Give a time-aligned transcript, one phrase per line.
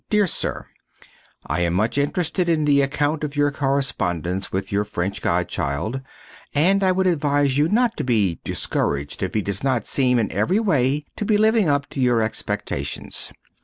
[0.09, 0.65] Dear Sir:
[1.45, 6.01] I am much interested in the account of your correspondence with your French godchild,
[6.55, 10.31] and I would advise you not to be discouraged if he does not seem, in
[10.31, 13.31] every way, to be living up to your expectations.